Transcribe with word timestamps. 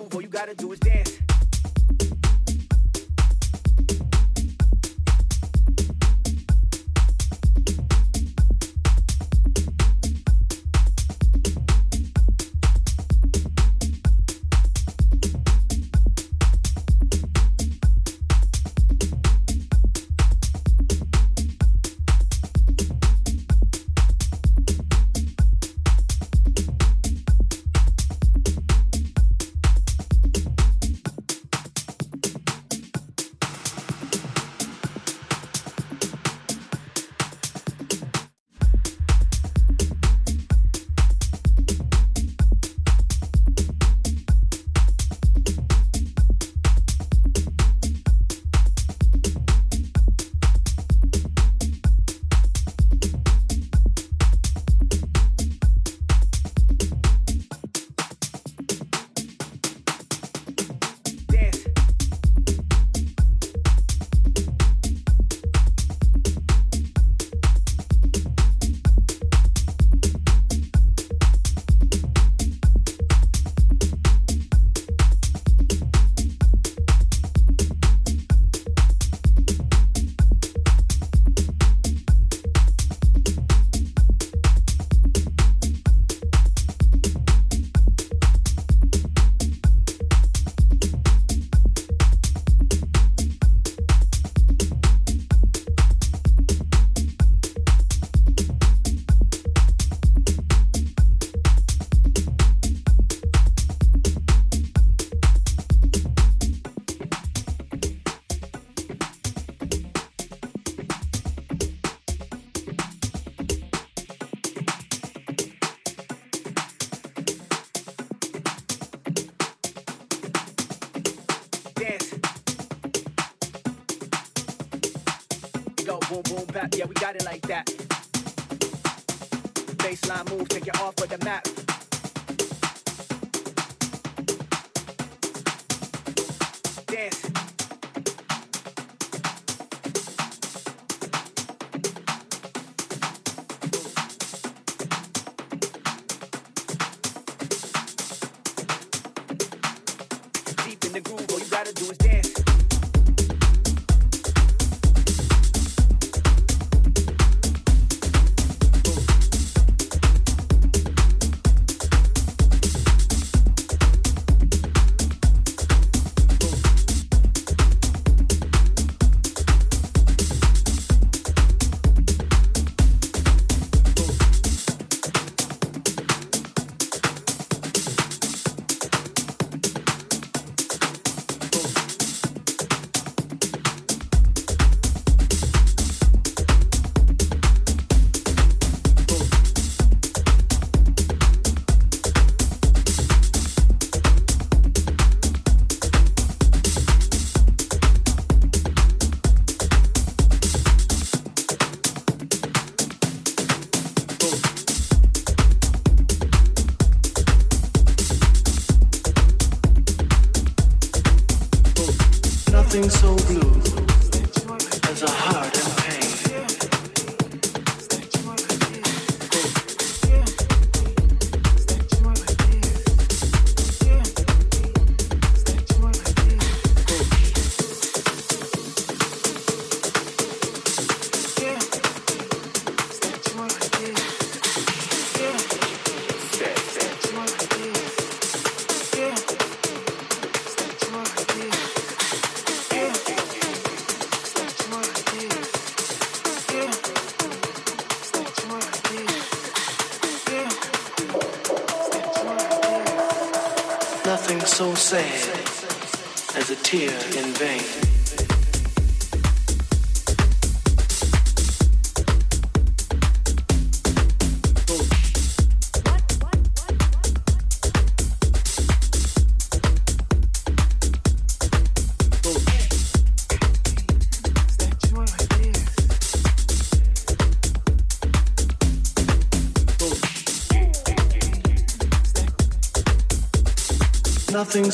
Groove, 0.00 0.14
all 0.14 0.22
you 0.22 0.28
gotta 0.28 0.54
do 0.54 0.72
is 0.72 0.80
dance. 0.80 1.29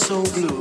So 0.06 0.22
blue 0.22 0.55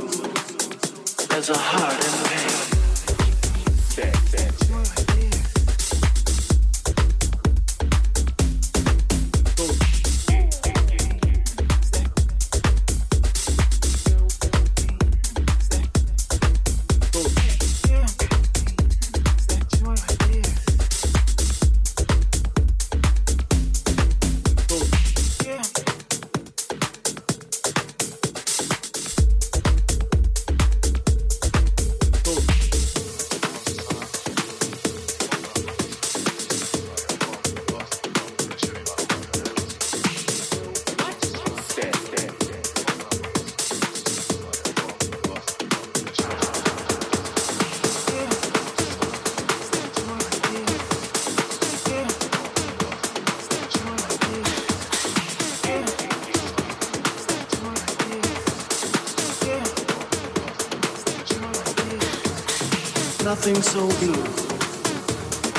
Nothing 63.46 63.62
so 63.62 63.86
blue 64.00 64.24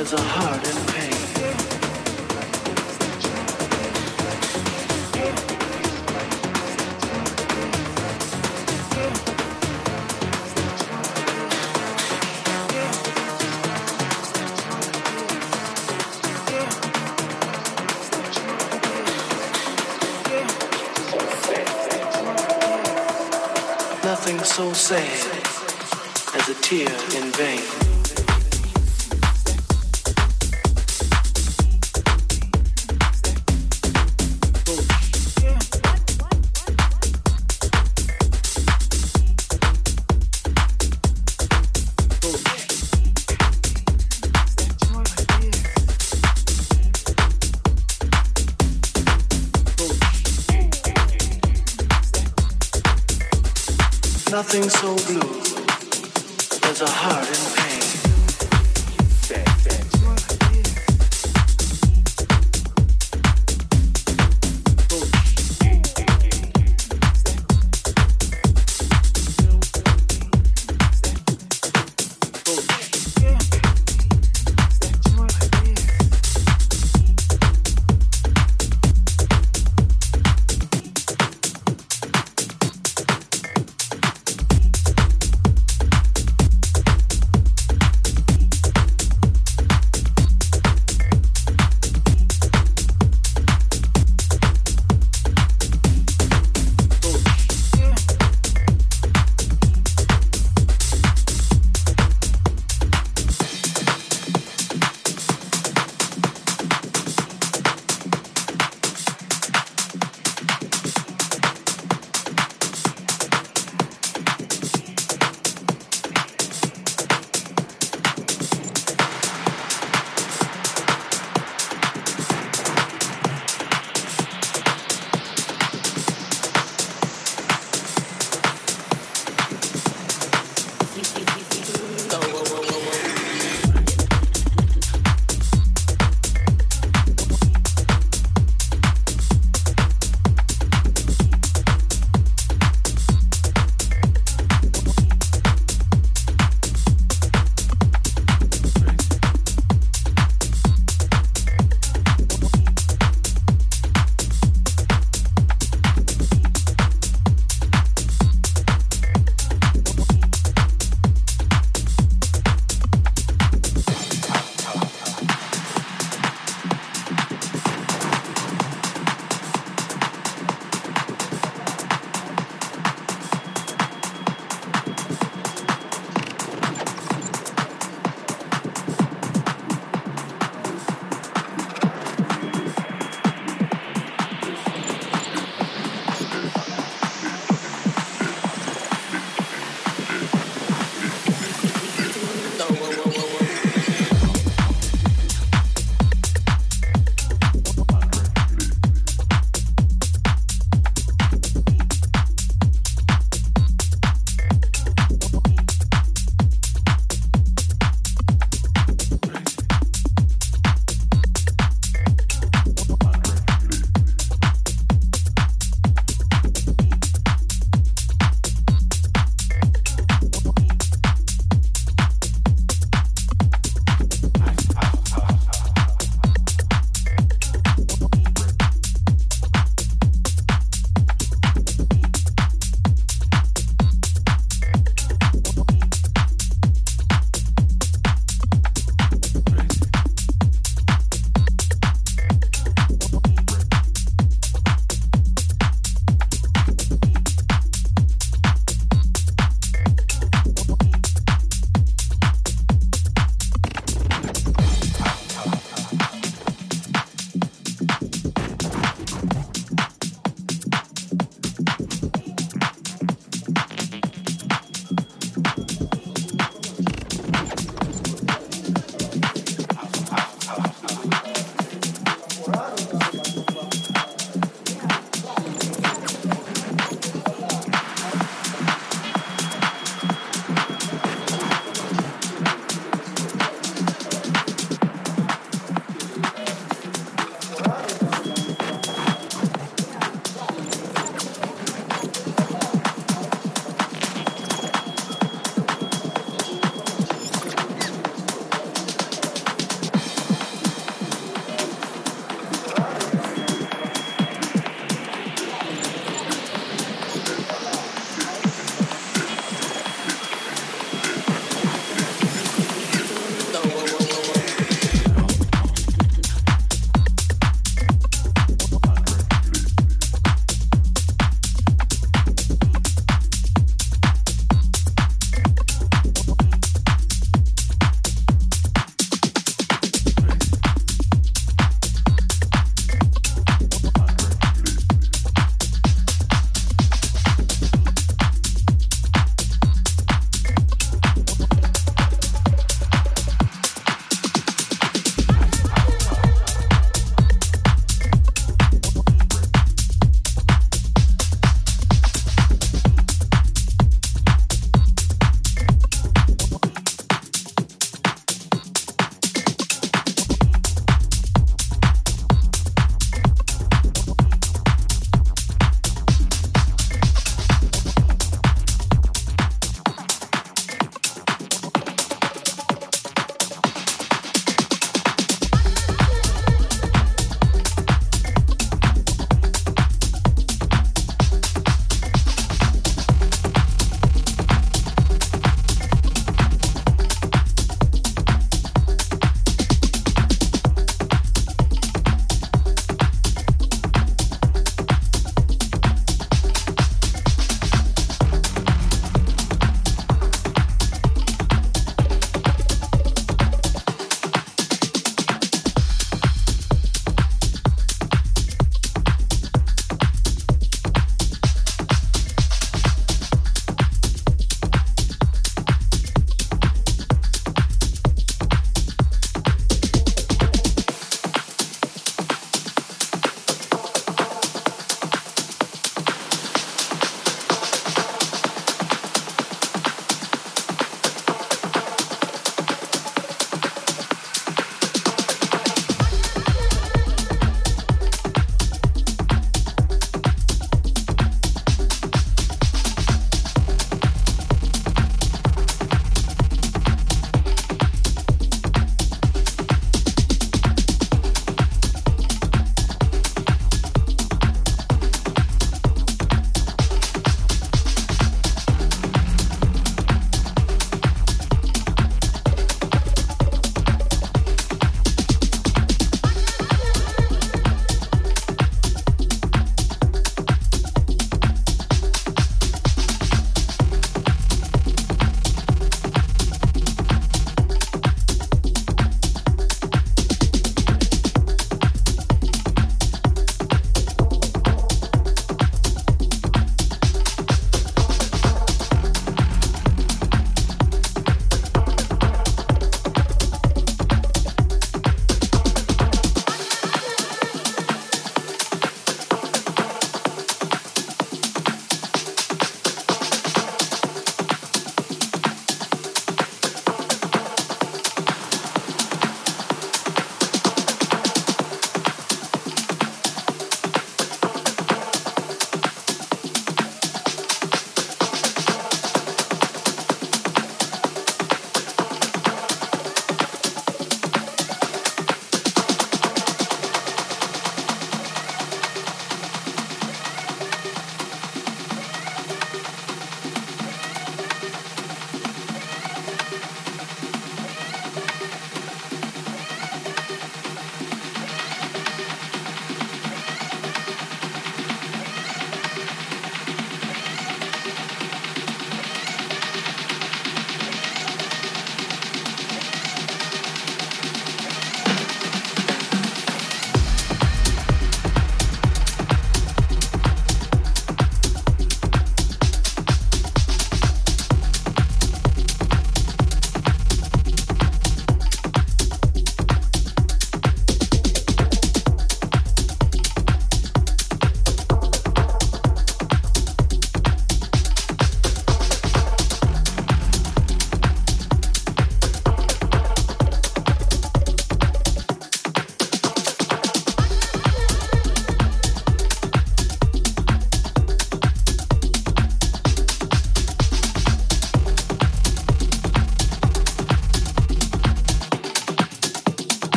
as 0.00 0.14
a 0.14 0.18
heart 0.18 0.66
in 0.66 0.76
pain. 0.86 1.10
Nothing 24.02 24.38
so 24.42 24.72
sad 24.72 25.23